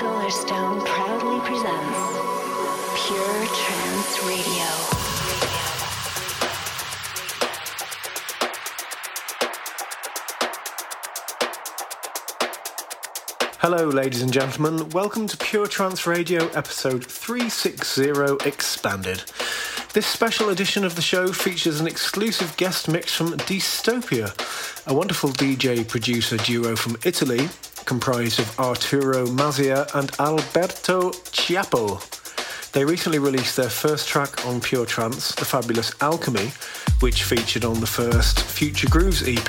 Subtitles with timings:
[0.00, 1.98] Solarstone proudly presents
[3.04, 4.64] Pure Trance Radio.
[13.58, 14.88] Hello, ladies and gentlemen.
[14.88, 19.24] Welcome to Pure Trance Radio, episode 360 Expanded.
[19.92, 24.32] This special edition of the show features an exclusive guest mix from Deestopia,
[24.86, 27.50] a wonderful DJ producer duo from Italy
[27.84, 32.00] comprised of Arturo Mazia and Alberto Chiappo.
[32.72, 36.52] They recently released their first track on Pure Trance, The Fabulous Alchemy,
[37.00, 39.44] which featured on the first Future Grooves EP.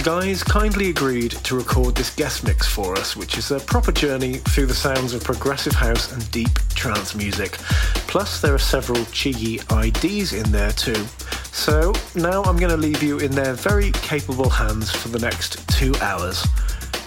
[0.00, 3.92] The guys kindly agreed to record this guest mix for us, which is a proper
[3.92, 7.52] journey through the sounds of progressive house and deep trance music.
[8.08, 11.04] Plus, there are several cheeky IDs in there too.
[11.52, 15.68] So, now I'm going to leave you in their very capable hands for the next
[15.68, 16.46] two hours.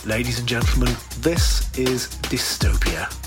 [0.06, 3.23] Ladies and gentlemen, this is Deestopia.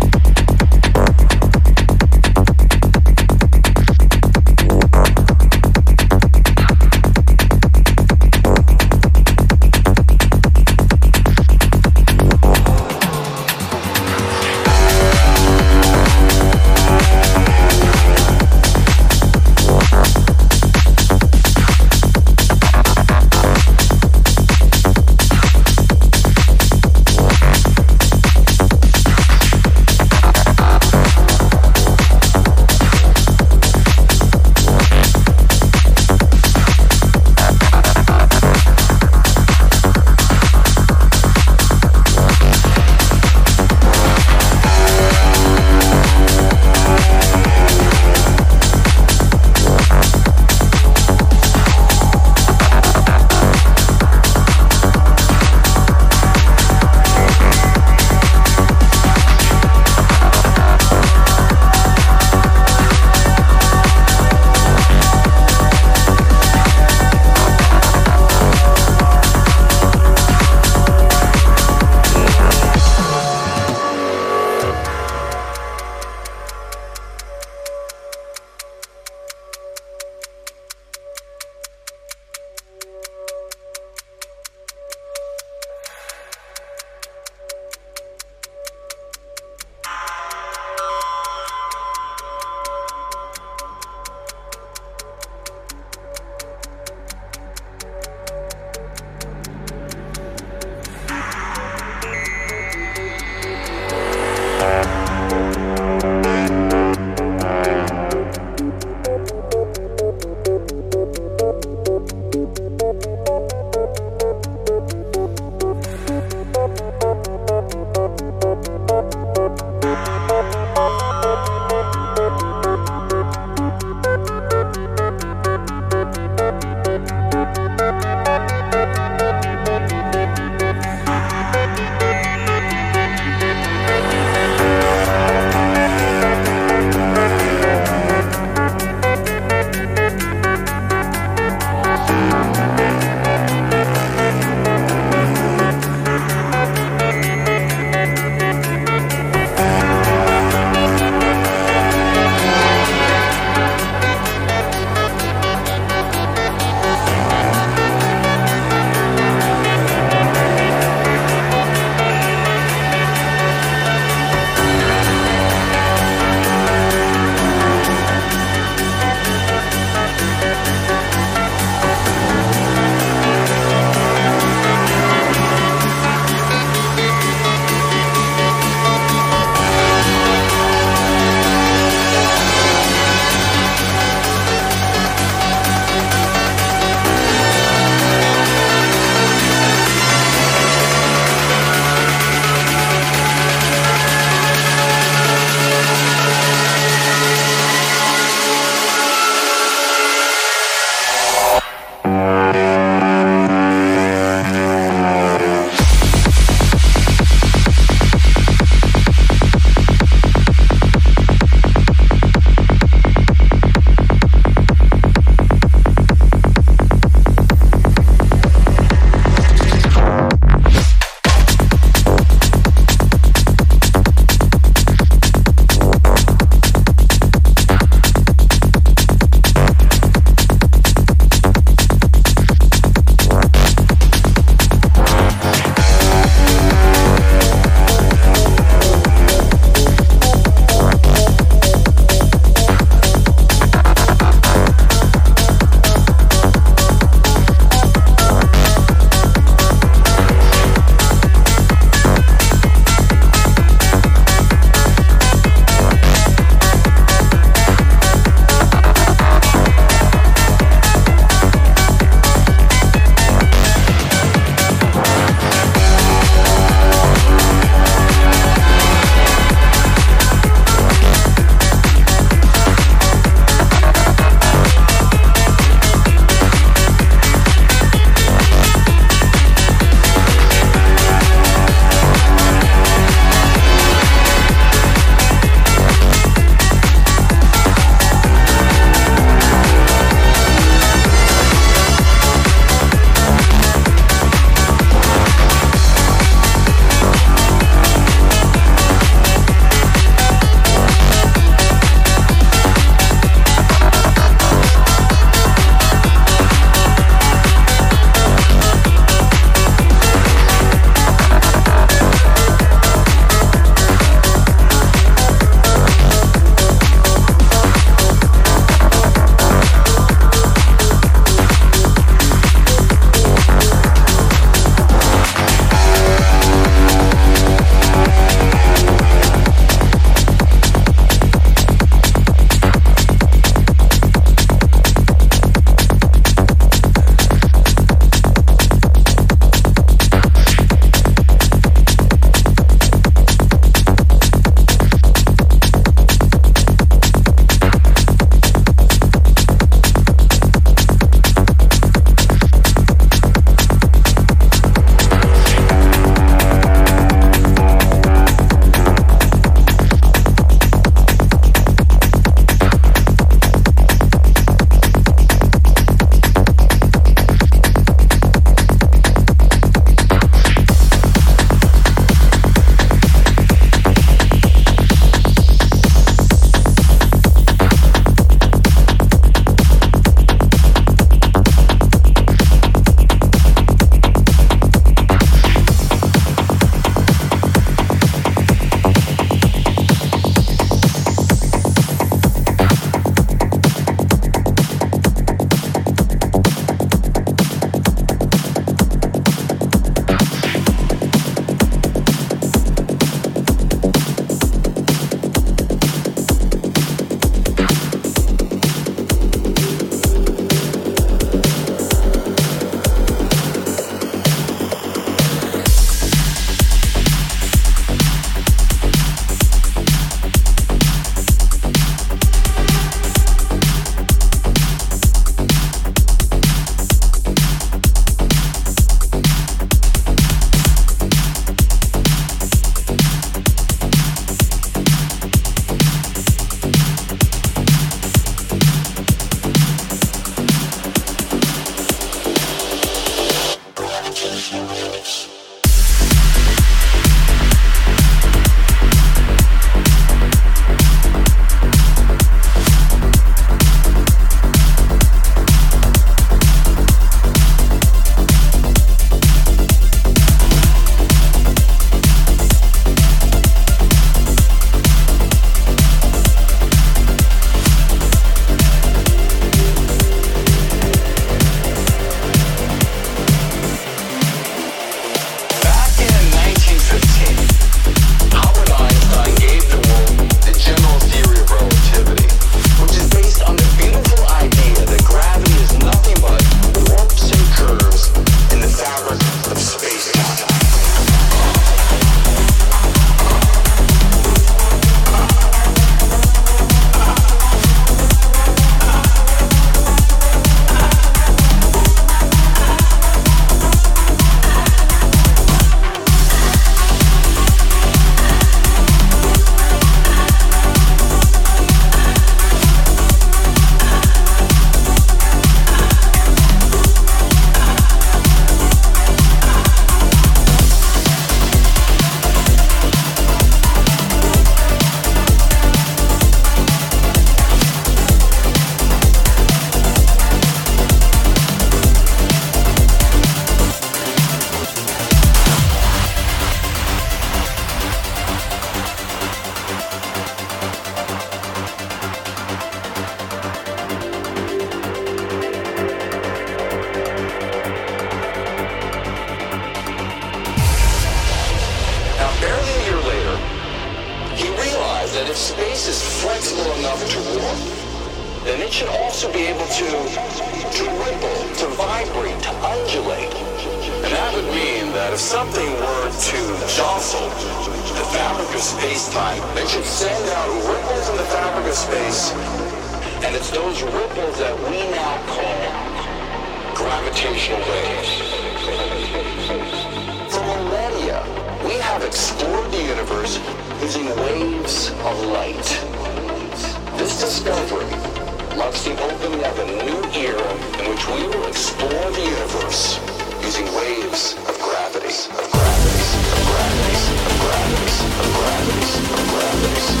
[599.61, 600.00] Universe.